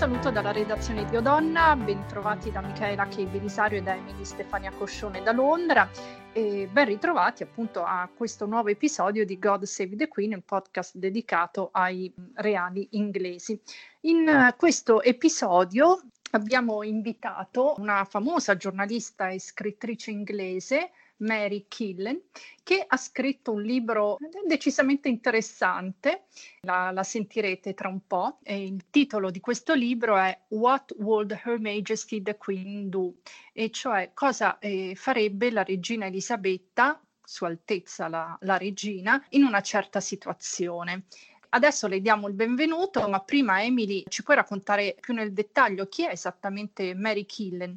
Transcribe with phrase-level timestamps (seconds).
[0.00, 5.22] Saluto dalla redazione di Odonna, bentrovati da Michaela Che Belisario e da Emily Stefania Coscione
[5.22, 5.90] da Londra
[6.32, 10.96] e ben ritrovati appunto a questo nuovo episodio di God Save the Queen, un podcast
[10.96, 13.60] dedicato ai reali inglesi.
[14.04, 22.20] In questo episodio abbiamo invitato una famosa giornalista e scrittrice inglese, Mary Killen,
[22.62, 26.24] che ha scritto un libro decisamente interessante,
[26.60, 31.40] la, la, sentirete tra un po', e il titolo di questo libro è What Would
[31.44, 33.14] Her Majesty the Queen Do?
[33.52, 39.60] E cioè cosa eh, farebbe la regina Elisabetta, Sua Altezza la, la regina, in una
[39.60, 41.04] certa situazione.
[41.52, 46.06] Adesso le diamo il benvenuto, ma prima Emily ci puoi raccontare più nel dettaglio chi
[46.06, 47.76] è esattamente Mary Killen?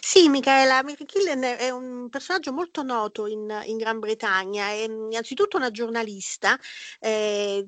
[0.00, 5.56] Sì, Michaela, Mary Killen è un personaggio molto noto in, in Gran Bretagna, è innanzitutto
[5.56, 6.58] una giornalista,
[7.00, 7.64] eh,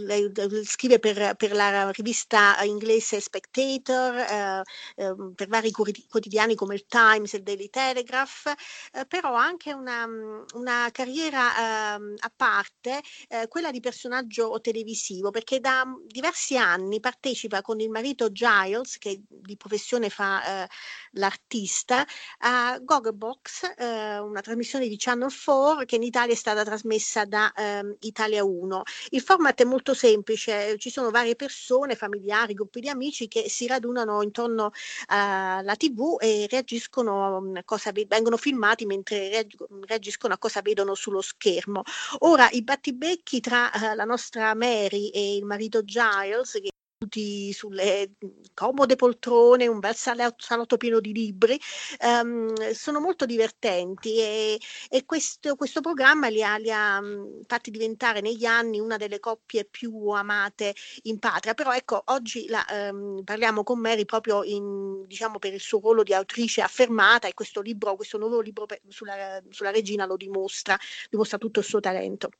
[0.00, 0.30] lei
[0.64, 4.62] scrive per, per, la rivista inglese Spectator, eh,
[4.96, 8.52] eh, per vari quotidiani come il Times e il Daily Telegraph,
[8.92, 10.06] eh, però ha anche una,
[10.54, 17.62] una carriera ehm, a parte, eh, quella di personaggio televisivo, perché da diversi anni partecipa
[17.62, 20.68] con il marito Giles, che di professione fa eh,
[21.12, 22.06] l'artista,
[22.38, 27.52] a Gogglebox, eh, una trasmissione di Channel 4 che in Italia è stata trasmessa da
[27.54, 28.82] ehm, Italia 1.
[29.10, 33.48] Il format è molto molto semplice, ci sono varie persone, familiari, gruppi di amici che
[33.48, 34.72] si radunano intorno
[35.06, 39.46] alla TV e reagiscono, mm, cosa, vengono filmati mentre
[39.86, 41.82] reagiscono a cosa vedono sullo schermo.
[42.20, 46.58] Ora i battibecchi tra uh, la nostra Mary e il marito Giles,
[46.98, 48.10] seduti sulle
[48.54, 51.58] comode poltrone, un bel salotto pieno di libri,
[52.00, 57.00] um, sono molto divertenti e, e questo, questo, programma li ha, li ha
[57.46, 61.54] fatti diventare negli anni una delle coppie più amate in patria.
[61.54, 66.02] Però ecco, oggi la, um, parliamo con Mary proprio in, diciamo, per il suo ruolo
[66.02, 70.76] di autrice affermata e questo libro, questo nuovo libro per, sulla, sulla regina lo dimostra,
[71.08, 72.30] dimostra tutto il suo talento.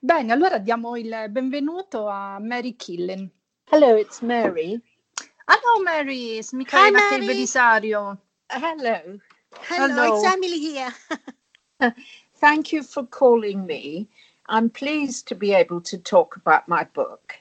[0.00, 3.30] Bene, allora diamo il benvenuto a Mary Killen.
[3.70, 4.80] Hello, it's Mary.
[5.46, 6.38] Hello, Mary.
[6.38, 8.18] It's Michaela Hi, Belisario.
[8.50, 9.20] Hello.
[9.60, 9.86] Hello.
[9.88, 10.94] Hello, it's Emily here.
[12.40, 14.08] Thank you for calling me.
[14.48, 17.34] I'm pleased to be able to talk about my book.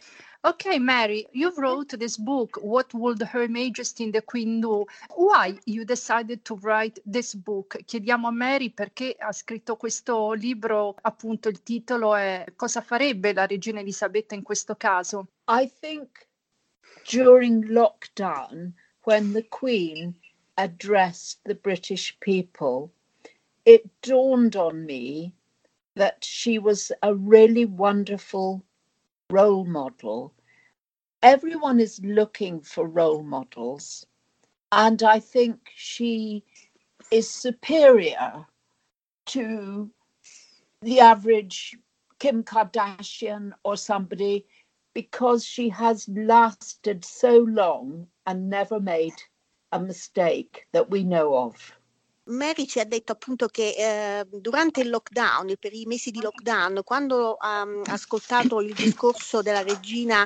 [0.48, 4.86] Okay, Mary, you wrote this book, What Would Her Majesty the Queen Do?
[5.14, 7.76] Why you decided to write this book?
[7.86, 13.46] Chiediamo a Mary perché ha scritto questo libro, appunto il titolo è Cosa farebbe la
[13.46, 15.28] regina Elisabetta in questo caso?
[15.50, 16.26] I think
[17.12, 20.16] during lockdown, when the Queen
[20.56, 22.90] addressed the British people,
[23.66, 25.34] it dawned on me
[25.96, 28.62] that she was a really wonderful
[29.30, 30.32] role model.
[31.24, 34.06] Everyone is looking for role models,
[34.72, 36.44] and I think she
[37.12, 38.46] is superior
[39.28, 39.92] to
[40.82, 41.76] the average
[42.20, 44.46] Kim Kardashian or somebody
[44.94, 49.16] because she has lasted so long and never made
[49.72, 51.77] a mistake that we know of.
[52.28, 56.82] Mary ci ha detto appunto che eh, durante il lockdown, per i mesi di lockdown,
[56.84, 60.26] quando ha um, ascoltato il discorso della regina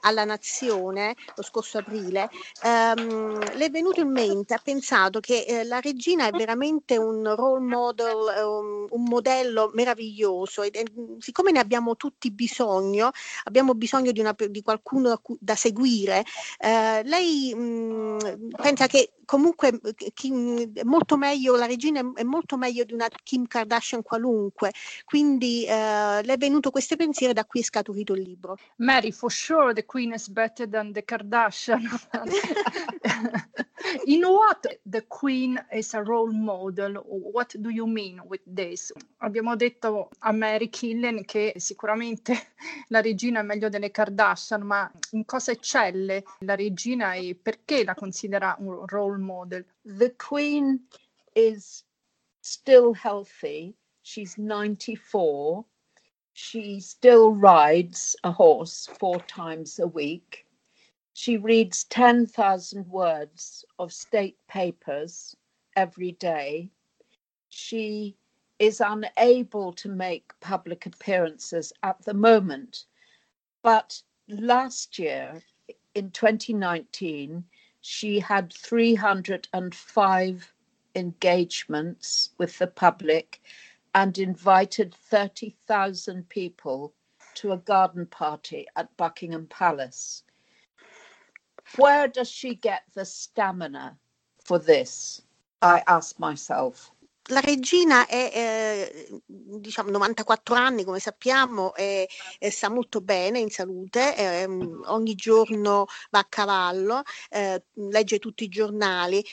[0.00, 2.28] alla nazione lo scorso aprile,
[2.62, 7.34] ehm, le è venuto in mente, ha pensato che eh, la regina è veramente un
[7.34, 10.70] role model, um, un modello meraviglioso e
[11.18, 13.10] siccome ne abbiamo tutti bisogno,
[13.44, 16.24] abbiamo bisogno di, una, di qualcuno da seguire,
[16.58, 19.80] eh, lei mh, pensa che comunque
[20.12, 20.30] chi,
[20.74, 24.72] è molto meglio, la regina è molto meglio di una Kim Kardashian qualunque,
[25.04, 28.56] quindi eh, le è venuto questo pensiero e da qui è scaturito il libro.
[28.76, 31.82] Mary, for sure the queen is better than the Kardashian.
[34.06, 37.02] In what the queen is a role model?
[37.04, 38.92] What do you mean with this?
[39.18, 42.52] Abbiamo detto a Mary Killen che sicuramente
[42.88, 47.94] la regina è meglio delle Kardashian, ma in cosa eccelle la regina e perché la
[47.94, 49.64] considera un role model?
[49.82, 50.86] The queen
[51.36, 51.84] is
[52.42, 53.76] still healthy.
[54.02, 55.64] She's 94
[56.34, 60.46] She still rides a horse four times a week.
[61.14, 65.36] She reads 10,000 words of state papers
[65.76, 66.70] every day.
[67.48, 68.16] She
[68.58, 72.86] is unable to make public appearances at the moment.
[73.62, 75.42] But last year,
[75.94, 77.44] in 2019,
[77.80, 80.51] she had 305
[80.94, 83.40] engagements with the public
[83.94, 86.94] and invited 30,000 people
[87.34, 90.22] to a garden party at Buckingham Palace.
[91.76, 93.98] Where does she get the stamina
[94.44, 95.22] for this?
[95.60, 96.90] I ask myself.
[97.32, 102.08] La regina è, eh, diciamo, 94 anni, come sappiamo, e,
[102.38, 104.44] e sta molto bene in salute, eh,
[104.86, 109.24] ogni giorno va a cavallo, eh, legge tutti i giornali.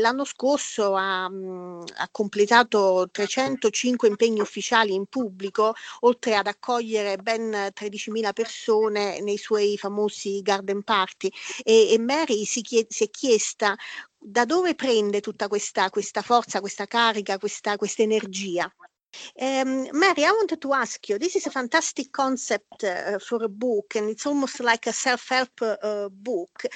[0.00, 7.70] l'anno scorso ha, mh, ha, completato 305 impegni ufficiali in pubblico, oltre ad accogliere ben
[7.74, 11.30] 13.000 persone nei suoi famosi garden party.
[11.64, 13.76] E, e Mary si, chied- si è chiesta
[14.28, 18.68] da dove prende tutta questa, questa forza, questa carica, questa, questa energia?
[19.34, 23.48] Um, Mary, I wanted to ask you this is a fantastic concept uh, for a
[23.48, 26.66] book, and it's almost like a self help uh, book.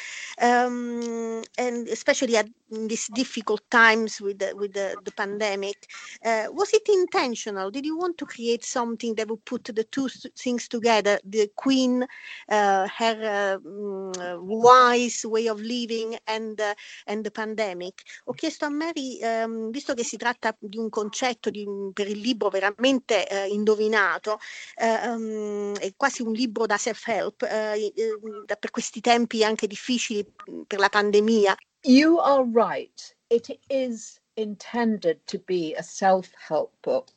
[0.41, 5.76] Um, and especially at in these difficult times with the, with the, the pandemic.
[6.25, 7.70] Uh, was it intentional?
[7.70, 11.19] Did you want to create something that would put the two things together?
[11.25, 12.05] The Queen,
[12.49, 16.61] uh, her uh, wise way of living, and,
[17.06, 18.02] and the pandemic.
[18.26, 22.19] Ho chiesto a Mary, um, visto che si tratta di un concetto di, per il
[22.19, 24.38] libro veramente uh, indovinato,
[24.78, 30.26] um, è quasi un libro da self-help uh, per questi tempi anche difficili
[30.66, 31.56] per la pandemia.
[31.84, 33.14] You are right.
[33.30, 37.10] It is intended to be a self help book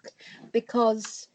[0.53, 1.27] because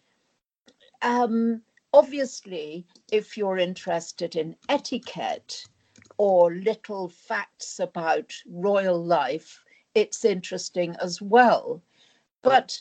[1.02, 5.66] um, obviously, if you're interested in etiquette
[6.16, 9.62] or little facts about royal life,
[9.94, 11.82] it's interesting as well.
[12.42, 12.80] But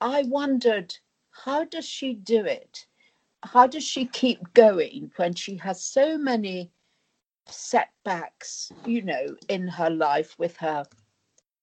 [0.00, 0.96] I wondered,
[1.32, 2.86] how does she do it?
[3.42, 6.70] How does she keep going when she has so many
[7.50, 10.84] setbacks, you know, in her life with her,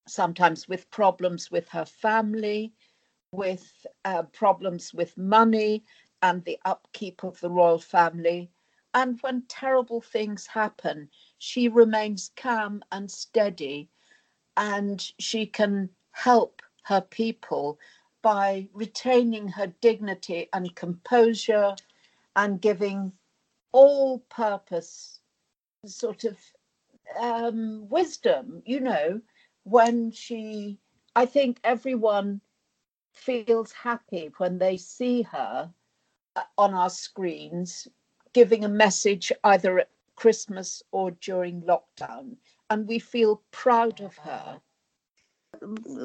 [0.08, 2.74] sometimes with problems with her family,
[3.32, 5.84] with uh, problems with money
[6.22, 8.50] and the upkeep of the royal family.
[8.94, 13.90] And when terrible things happen, she remains calm and steady,
[14.56, 17.78] and she can help her people
[18.22, 21.76] by retaining her dignity and composure
[22.36, 23.12] and giving
[23.72, 25.20] all purpose
[25.88, 26.38] sort of
[27.20, 29.22] um, wisdom, you know,
[29.64, 30.80] when she,
[31.16, 32.42] I think everyone
[33.14, 35.72] feels happy when they see her
[36.36, 37.88] uh, on our screens
[38.34, 42.36] giving a message either at Christmas or during lockdown.
[42.70, 44.60] And we feel proud of her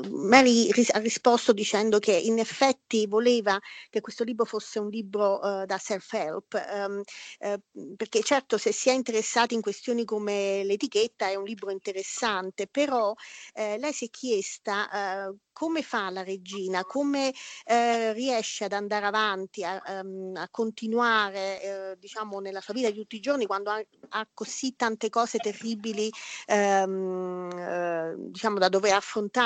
[0.09, 3.59] Mary ha risposto dicendo che in effetti voleva
[3.89, 7.03] che questo libro fosse un libro uh, da self-help, um,
[7.41, 12.67] uh, perché certo se si è interessati in questioni come l'etichetta è un libro interessante,
[12.67, 13.15] però uh,
[13.55, 17.35] lei si è chiesta come fa la regina, come
[17.67, 22.97] eh, riesce ad andare avanti, a, um, a continuare eh, diciamo nella sua vita di
[22.97, 26.11] tutti i giorni quando ha, ha così tante cose terribili
[26.47, 29.40] um, eh, diciamo da dover affrontare,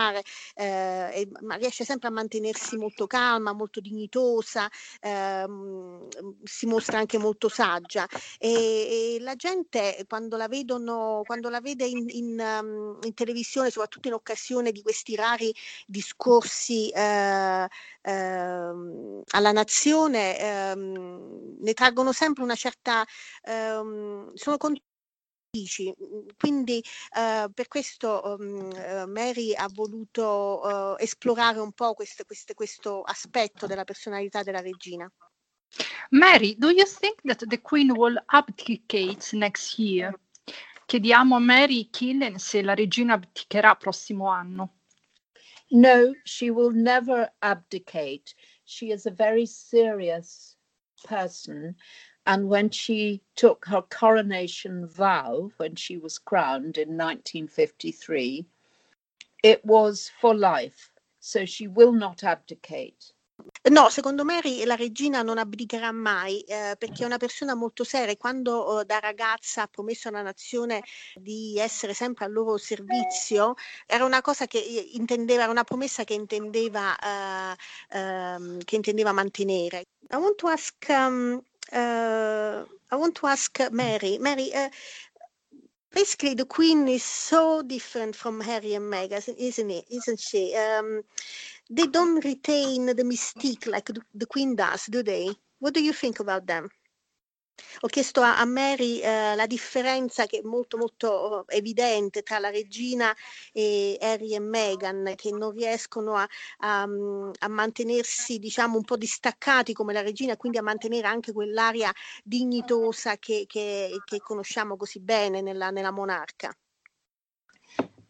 [0.54, 4.68] eh, e, ma riesce sempre a mantenersi molto calma, molto dignitosa,
[5.00, 6.08] ehm,
[6.44, 8.06] si mostra anche molto saggia
[8.38, 13.70] e, e, la gente quando la vedono, quando la vede in, in, um, in televisione,
[13.70, 15.52] soprattutto in occasione di questi rari
[15.86, 17.66] di discorsi eh,
[18.02, 23.04] eh, alla nazione ehm, ne traggono sempre una certa,
[23.42, 24.92] ehm, sono condici.
[26.36, 26.84] Quindi
[27.16, 33.66] eh, per questo um, Mary ha voluto uh, esplorare un po' questo, questo, questo aspetto
[33.66, 35.10] della personalità della regina.
[36.10, 40.12] Mary, do you think that the Queen will abdicate next year?
[40.86, 44.80] Chiediamo a Mary Killen se la regina abdicherà prossimo anno.
[45.70, 48.34] No, she will never abdicate.
[48.64, 50.56] She is a very serious
[51.06, 51.74] person.
[52.26, 58.46] And when she took her coronation vow, when she was crowned in 1953,
[59.42, 60.90] it was for life.
[61.20, 63.12] So she will not abdicate.
[63.70, 68.16] No, secondo me la regina non abdicherà mai eh, perché è una persona molto seria.
[68.16, 70.82] Quando eh, da ragazza ha promesso alla nazione
[71.14, 73.54] di essere sempre al loro servizio,
[73.86, 79.84] era una cosa che intendeva, era una promessa che intendeva, uh, uh, che intendeva mantenere.
[80.10, 81.42] I want to ask, um,
[81.74, 84.70] Uh, I want to ask uh, Mary, Mary uh,
[85.92, 89.84] basically the Queen is so different from Harry and Meghan, isn't it?
[89.90, 90.54] Isn't she?
[90.54, 91.02] Um,
[91.70, 95.30] they don't retain the mystique like the, the Queen does, do they?
[95.58, 96.70] What do you think about them?
[97.80, 102.50] Ho chiesto a, a Mary eh, la differenza che è molto molto evidente tra la
[102.50, 103.14] regina
[103.52, 109.72] e Harry e Meghan che non riescono a, a, a, mantenersi diciamo un po' distaccati
[109.72, 111.92] come la regina quindi a mantenere anche quell'aria
[112.24, 116.56] dignitosa che, che, che conosciamo così bene nella, nella monarca.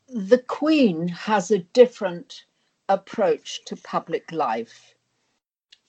[0.06, 2.46] The Queen has a different
[2.88, 4.94] approach to public life.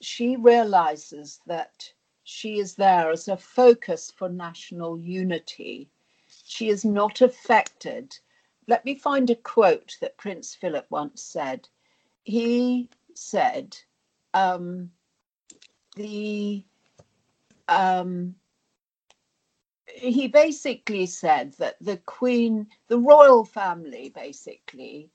[0.02, 1.95] She realizes that
[2.26, 5.88] she is there as a focus for national unity.
[6.44, 8.18] She is not affected.
[8.68, 11.70] Let me find a quote that Prince Philip once said.
[12.24, 13.78] He said,
[14.34, 14.90] um,
[15.96, 16.66] the
[17.68, 18.36] um,
[19.88, 25.10] he basically said that the queen the royal family basically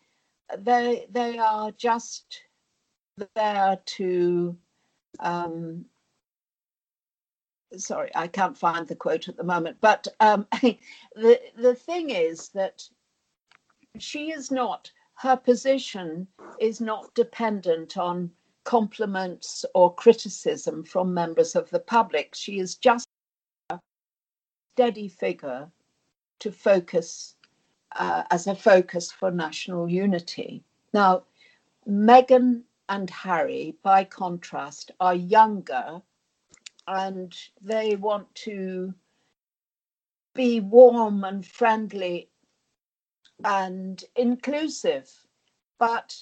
[0.58, 2.42] they they are just
[3.34, 4.56] there to
[5.18, 5.84] um,
[7.76, 10.46] sorry, I can't find the quote at the moment, but um,
[11.14, 12.88] the the thing is that
[13.98, 16.26] she is not her position
[16.58, 18.30] is not dependent on
[18.64, 22.34] compliments or criticism from members of the public.
[22.34, 23.06] She is just
[23.68, 23.78] a
[24.74, 25.70] steady figure
[26.38, 27.34] to focus
[27.96, 30.64] uh, as a focus for national unity.
[30.94, 31.24] Now,
[31.86, 36.00] Meghan and Harry, by contrast, are younger
[36.86, 38.94] and they want to
[40.34, 42.30] be warm and friendly
[43.44, 45.10] and inclusive.
[45.78, 46.16] But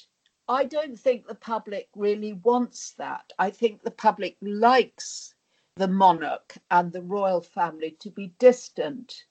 [0.48, 3.32] I don't think the public really wants that.
[3.38, 5.34] I think the public likes
[5.76, 9.24] the monarch and the royal family to be distant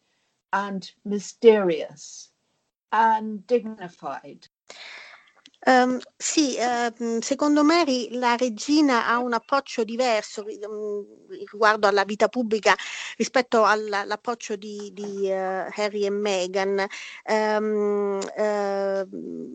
[0.53, 2.31] and mysterious
[2.91, 4.47] and dignified.
[5.67, 11.05] Um, sì, uh, secondo me la regina ha un approccio diverso um,
[11.51, 12.73] riguardo alla vita pubblica
[13.17, 16.85] rispetto all'approccio di, di uh, Harry e Meghan.
[17.25, 19.51] Um, uh,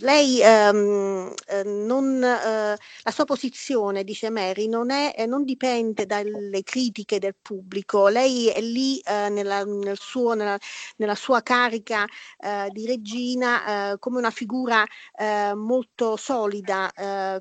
[0.00, 6.06] lei ehm, eh, non, eh, la sua posizione, dice Mary, non, è, eh, non, dipende
[6.06, 10.58] dalle critiche del pubblico, lei è lì eh, nella, nel suo, nella,
[10.96, 12.04] nella, sua carica
[12.38, 14.84] eh, di regina eh, come una figura
[15.54, 16.90] molto solida,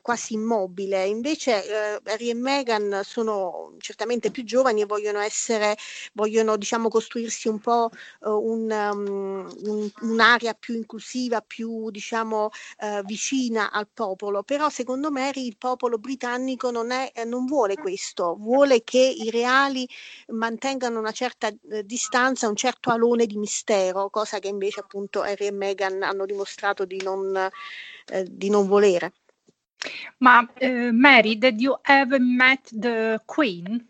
[0.01, 1.05] quasi immobile.
[1.05, 5.75] Invece Harry e Meghan sono certamente più giovani e vogliono essere,
[6.13, 7.89] vogliono diciamo costruirsi un po'
[8.21, 12.49] un, um, un, un'area più inclusiva, più diciamo diciamo
[12.79, 17.75] eh, vicina al popolo, però secondo me il popolo britannico non, è, eh, non vuole
[17.75, 19.87] questo, vuole che i reali
[20.27, 25.47] mantengano una certa eh, distanza, un certo alone di mistero, cosa che invece appunto Harry
[25.47, 29.13] e Meghan hanno dimostrato di non, eh, di non volere.
[30.19, 33.87] Ma uh, Mary, did you ever met the Queen?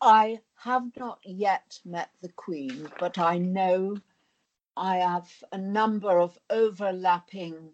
[0.00, 3.98] I have not yet met the Queen, but I know
[4.76, 7.72] I have a number of overlapping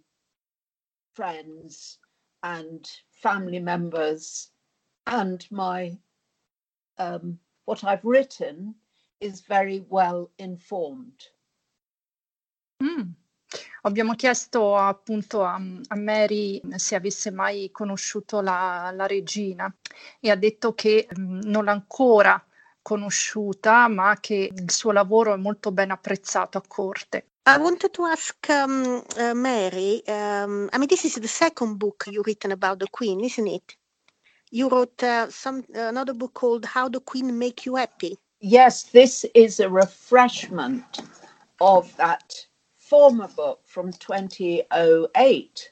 [1.15, 1.99] friends
[2.43, 4.51] and family members,
[5.07, 5.99] and my
[6.99, 8.75] um, what I've written
[9.21, 11.29] is very well informed.
[12.83, 13.15] Mm.
[13.85, 19.73] Abbiamo chiesto appunto a, a, Mary se avesse mai conosciuto la, la regina
[20.21, 22.43] e ha detto che mh, mm, non ancora
[22.83, 27.27] conosciuta, ma che il suo lavoro è molto ben apprezzato a corte.
[27.45, 30.03] I wanted to ask um, uh, Mary.
[30.07, 33.77] Um, I mean, this is the second book you've written about the Queen, isn't it?
[34.51, 38.85] You wrote uh, some uh, another book called "How the Queen Make You Happy." Yes,
[38.93, 41.01] this is a refreshment
[41.61, 42.47] of that
[42.77, 45.71] former book from 2008.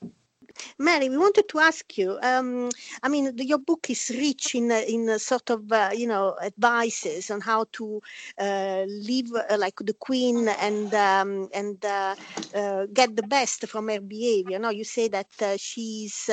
[0.79, 2.19] Mary, we wanted to ask you.
[2.23, 2.71] Um,
[3.03, 7.31] I mean, the, your book is rich in in sort of uh, you know advices
[7.31, 8.01] on how to
[8.39, 12.15] uh, live uh, like the queen and um, and uh,
[12.55, 14.59] uh, get the best from her behavior.
[14.59, 16.29] No, you say that uh, she's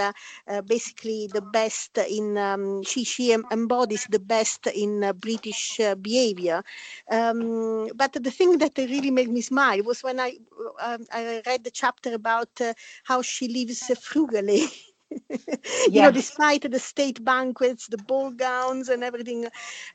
[0.66, 6.64] basically the best in um, she she embodies the best in British behavior.
[7.10, 10.38] Um, but the thing that really made me smile was when I
[10.82, 12.60] um, I read the chapter about
[13.04, 14.64] how she lives frugally.
[15.94, 19.46] you know, despite the state banquets, the ball gowns, and everything.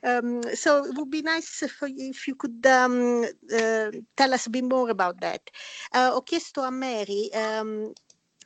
[0.03, 4.47] Um, so it would be nice for you if you could um, uh, tell us
[4.47, 5.51] a bit more about that.
[5.93, 7.93] Uh, ho chiesto a Mary um,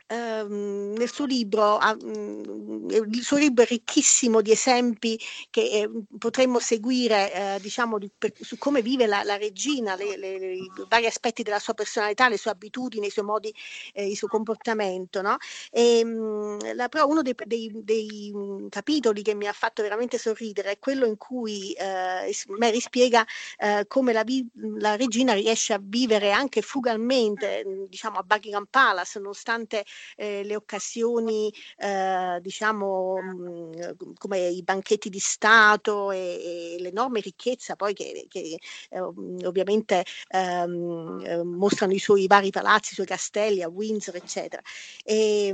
[0.07, 6.59] ehm, nel suo libro, mm, il suo libro è ricchissimo di esempi che eh, potremmo
[6.59, 7.97] seguire, eh, diciamo,
[8.39, 12.37] su come vive la, la regina, le, le, i vari aspetti della sua personalità, le
[12.37, 13.53] sue abitudini, i suoi modi,
[13.93, 15.21] eh, il suo comportamento.
[15.21, 15.37] No?
[15.71, 16.03] E,
[16.73, 18.33] la, però uno dei, dei, dei,
[18.69, 23.25] capitoli che mi ha fatto veramente sorridere è quello in cui eh, Mary spiega
[23.87, 24.23] come la,
[24.79, 29.85] la regina riesce a vivere anche fugalmente, diciamo, a Buckingham Palace, nonostante
[30.15, 37.75] eh, le occasioni, eh, diciamo, mh, come i banchetti di Stato e, e l'enorme ricchezza
[37.75, 43.61] poi che, che eh, ovviamente ehm, eh, mostrano i suoi vari palazzi, i suoi castelli
[43.61, 44.61] a Windsor, eccetera.
[45.03, 45.47] E,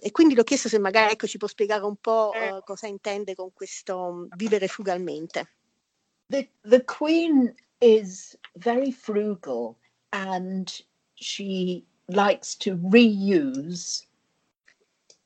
[0.00, 3.34] e quindi l'ho chiesto se magari ecco, ci può spiegare un po' eh, cosa intende
[3.34, 5.52] con questo vivere frugalmente.
[6.28, 9.76] The, the Queen is very frugal
[10.10, 10.68] and
[11.14, 14.06] she likes to reuse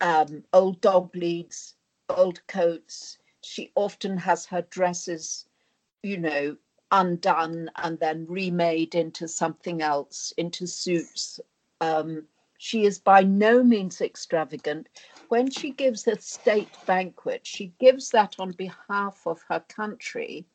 [0.03, 1.77] um, old dog leads,
[2.09, 3.19] old coats.
[3.43, 5.47] She often has her dresses,
[6.03, 6.57] you know,
[6.91, 11.41] undone and then remade into something else, into suits.
[11.81, 12.25] Um,
[12.59, 14.89] she is by no means extravagant.
[15.29, 20.47] When she gives a state banquet, she gives that on behalf of her country.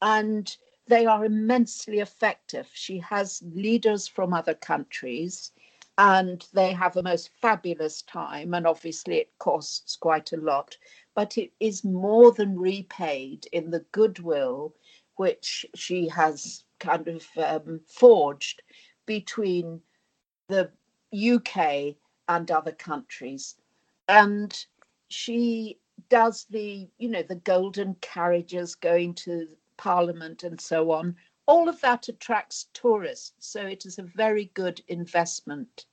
[0.00, 0.56] And
[0.88, 2.68] they are immensely effective.
[2.72, 5.50] She has leaders from other countries
[5.98, 8.54] and they have a most fabulous time.
[8.54, 10.76] And obviously, it costs quite a lot,
[11.14, 14.74] but it is more than repaid in the goodwill
[15.16, 18.62] which she has kind of um, forged
[19.06, 19.80] between
[20.48, 20.70] the
[21.12, 21.96] UK
[22.28, 23.56] and other countries.
[24.08, 24.54] And
[25.08, 25.78] she
[26.10, 31.80] does the, you know, the golden carriages going to Parliament and so on, all of
[31.80, 33.32] that attracts tourists.
[33.38, 35.86] So it is a very good investment.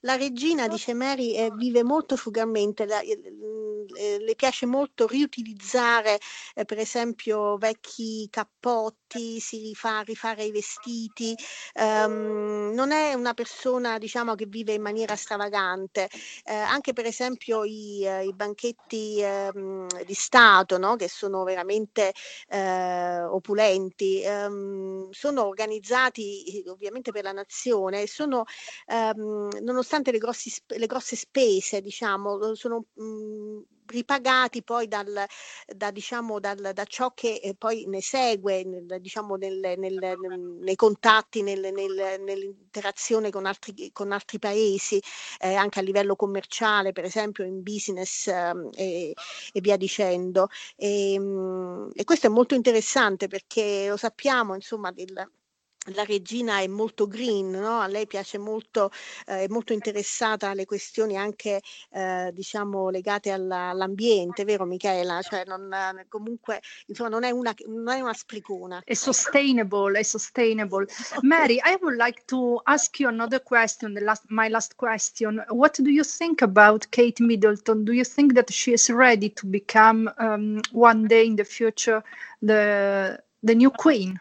[0.00, 6.18] La regina, dice Mary, eh, vive molto fugalmente, la, eh, le piace molto riutilizzare
[6.54, 9.03] eh, per esempio vecchi cappotti,
[9.40, 11.34] si rifà rifare i vestiti,
[11.74, 16.08] um, non è una persona diciamo che vive in maniera stravagante,
[16.44, 20.96] eh, anche per esempio i, eh, i banchetti ehm, di Stato no?
[20.96, 22.12] che sono veramente
[22.48, 28.44] eh, opulenti, ehm, sono organizzati ovviamente per la nazione e sono
[28.86, 33.60] ehm, nonostante le, grossi, le grosse spese diciamo sono mh,
[33.94, 35.24] ripagati poi dal,
[35.66, 40.18] da, diciamo, dal, da ciò che eh, poi ne segue, nel, diciamo, nel, nel,
[40.60, 45.00] nei contatti, nell'interazione con altri, con altri paesi,
[45.40, 49.14] eh, anche a livello commerciale, per esempio in business eh, e,
[49.52, 50.48] e, via dicendo.
[50.76, 55.12] E, ehm, e, questo è molto interessante perché lo sappiamo, insomma, del,
[55.92, 57.80] la regina è molto green, no?
[57.80, 58.90] a lei piace molto,
[59.26, 65.20] eh, è molto interessata alle questioni anche eh, diciamo legate alla, all'ambiente, vero Michela?
[65.20, 65.70] Cioè non,
[66.08, 68.80] comunque insomma non è una, non è una spricona.
[68.84, 70.86] È sustainable, è sustainable.
[71.22, 75.44] Mary, I would like to ask you another question, the last, my last question.
[75.48, 77.84] What do you think about Kate Middleton?
[77.84, 82.02] Do you think that she is ready to become um, one day in the future
[82.40, 84.18] the, the new queen?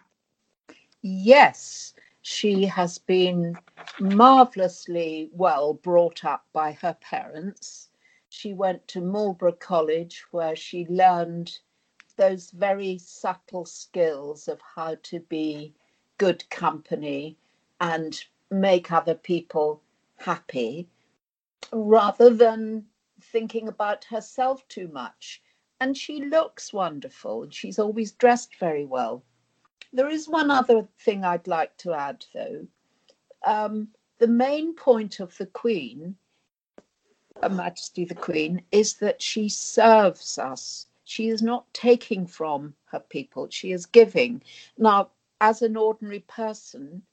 [1.04, 3.56] Yes, she has been
[4.00, 7.90] marvelously well brought up by her parents.
[8.30, 11.60] She went to Marlborough College where she learned
[12.16, 15.74] those very subtle skills of how to be
[16.18, 17.38] good company
[17.82, 19.82] and make other people
[20.18, 20.88] happy
[21.74, 22.86] rather than
[23.20, 25.42] thinking about herself too much.
[25.82, 27.50] And she looks wonderful.
[27.50, 29.24] She's always dressed very well.
[29.96, 32.66] There is one other thing I'd like to add, though.
[33.46, 36.18] Um, the main point of the Queen,
[37.40, 40.88] Her Majesty the Queen, is that she serves us.
[41.04, 44.42] She is not taking from her people, she is giving.
[44.80, 47.04] Now, as an ordinary person,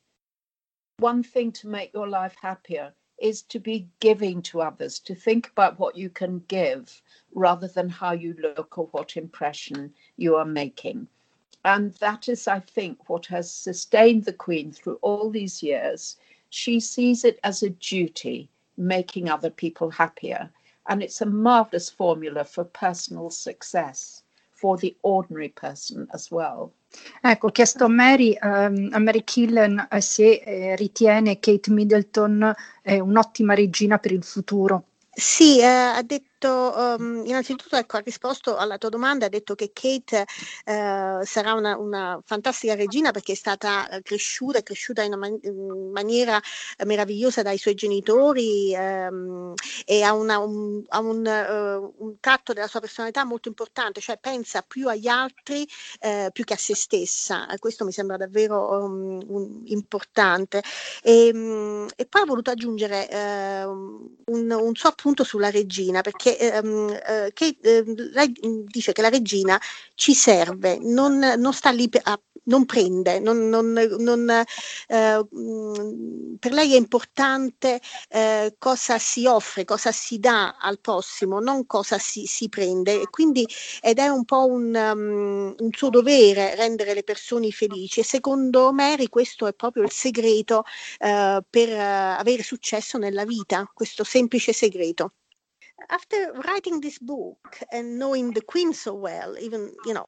[0.98, 5.48] one thing to make your life happier is to be giving to others, to think
[5.48, 7.02] about what you can give
[7.34, 11.08] rather than how you look or what impression you are making.
[11.64, 16.16] And that is, I think, what has sustained the Queen through all these years.
[16.48, 20.50] She sees it as a duty, making other people happier.
[20.88, 24.22] And it's a marvelous formula for personal success
[24.60, 26.72] for the ordinary person as well.
[27.22, 32.52] Ecco, ho chiesto a Mary, um, a Mary Killen eh, se eh, ritiene Kate Middleton
[32.82, 34.84] eh, un'ottima regina per il futuro.
[35.10, 39.70] Sì, eh, ha detto, um, innanzitutto ecco, ha risposto alla tua domanda, ha detto che
[39.72, 40.24] Kate
[40.64, 45.38] eh, sarà una, una, fantastica regina perché è stata cresciuta, è cresciuta in una man-
[45.42, 46.40] in maniera
[46.86, 52.66] meravigliosa dai suoi genitori ehm, e ha, una, un, ha un, uh, un, tratto della
[52.66, 55.66] sua personalità molto importante, cioè pensa più agli altri
[56.00, 57.46] eh, più che a se stessa.
[57.58, 60.62] questo mi sembra davvero um, importante.
[61.02, 66.29] E, um, e, poi ha voluto aggiungere eh, un, un suo appunto sulla regina, perché
[66.38, 68.32] ehm, eh, che, eh, lei
[68.66, 69.60] dice che la regina
[69.94, 74.28] ci serve, non, non sta lì a, non prende, non, non, non,
[74.88, 81.40] eh, mm, per lei è importante eh, cosa si offre, cosa si dà al prossimo,
[81.40, 83.06] non cosa si, si prende.
[83.10, 83.46] Quindi,
[83.80, 88.72] ed è un po' un, um, un, suo dovere rendere le persone felici e secondo
[88.72, 90.64] Mary questo è proprio il segreto
[91.00, 95.12] uh, per uh, avere successo nella vita, questo semplice segreto.
[95.88, 100.06] After writing this book and knowing the Queen so well, even, you know,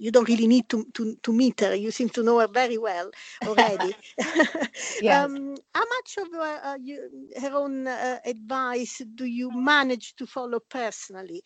[0.00, 1.74] you don't really need to, to, to meet her.
[1.74, 3.10] You seem to know her very well
[3.46, 3.94] already.
[5.00, 5.24] yes.
[5.24, 10.26] um, how much of uh, uh, you, her own uh, advice do you manage to
[10.26, 11.42] follow personally?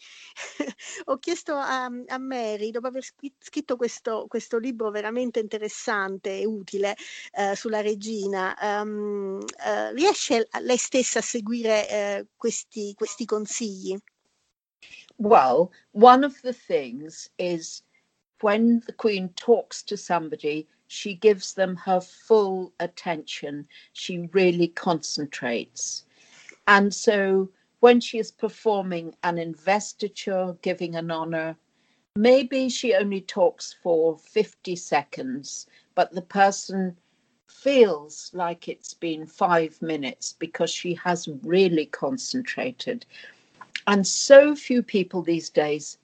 [1.06, 6.96] Ho chiesto a, a, Mary, dopo aver scritto questo, questo, libro veramente interessante e utile
[7.32, 9.40] uh, sulla regina, um,
[9.94, 13.98] riesce lei stessa a seguire uh, questi, questi consigli?
[15.18, 17.82] Well, one of the things is
[18.40, 23.66] when the Queen talks to somebody, she gives them her full attention.
[23.92, 26.04] She really concentrates.
[26.66, 31.56] And so when she is performing an investiture, giving an honor,
[32.16, 36.96] maybe she only talks for 50 seconds, but the person
[37.46, 43.04] feels like it's been five minutes because she has really concentrated.
[43.86, 45.98] And so few people these days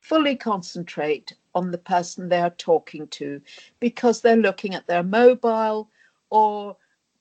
[0.00, 3.40] fully concentrate on the person they are talking to
[3.80, 5.90] because they're looking at their mobile
[6.30, 6.76] or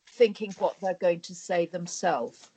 [0.08, 2.50] thinking what they're going to say themselves.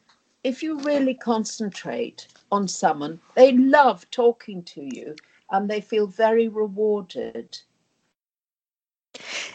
[0.45, 5.15] If you really concentrate on someone, they love talking to you
[5.51, 7.59] and they feel very rewarded.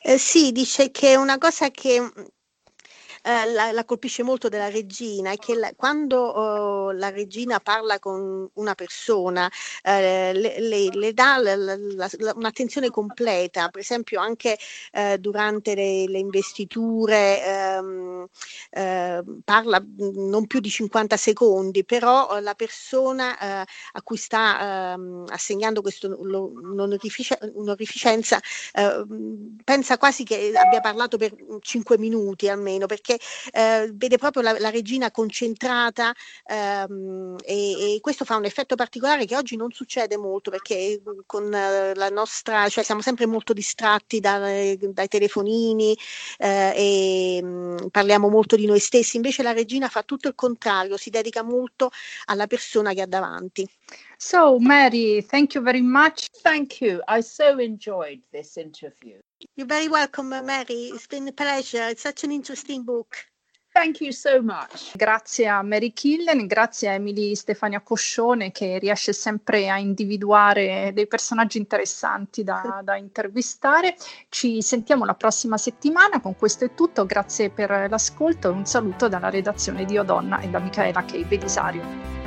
[0.03, 1.99] Eh, sì, dice che una cosa che
[3.27, 7.99] eh, la, la, colpisce molto della regina è che la, quando oh, la regina parla
[7.99, 9.51] con una persona
[9.83, 11.77] eh, le, le, le, dà la,
[12.35, 14.57] un'attenzione completa, per esempio anche
[14.93, 18.27] eh, durante le, le investiture ehm,
[18.69, 25.25] ehm, parla non più di 50 secondi, però la persona eh, a cui sta ehm,
[25.27, 28.39] assegnando questa un'onorificenza
[28.73, 33.15] ehm, pensa quasi che abbia parlato per 5 minuti almeno perché
[33.51, 36.13] eh, vede proprio la, la regina concentrata
[36.45, 41.53] ehm, e, e, questo fa un effetto particolare che oggi non succede molto perché con
[41.53, 45.97] eh, la nostra, cioè siamo sempre molto distratti da, dai telefonini
[46.38, 50.36] eh, e mh, mm, parliamo molto di noi stessi, invece la regina fa tutto il
[50.36, 51.91] contrario, si dedica molto
[52.25, 53.67] alla persona che ha davanti.
[54.17, 56.30] So, Mary, thank you very much.
[56.41, 57.01] Thank you.
[57.08, 59.19] I so enjoyed this interview.
[59.56, 60.91] You're very welcome, Mary.
[60.93, 61.89] It's been a pleasure.
[61.89, 63.15] It's such an interesting book.
[63.71, 64.95] Thank you so much.
[64.95, 71.06] Grazie a Mary Killen, grazie a Emily Stefania Coscione che riesce sempre a individuare dei
[71.06, 73.95] personaggi interessanti da, da intervistare.
[74.30, 76.19] Ci sentiamo la prossima settimana.
[76.19, 77.06] Con questo è tutto.
[77.06, 82.26] Grazie per l'ascolto e un saluto dalla redazione di Odonna e da Michaela Kei Belisario.